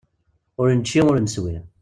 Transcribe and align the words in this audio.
Ur 0.59 0.67
nečči 0.73 0.99
ur 1.09 1.17
neswi. 1.19 1.55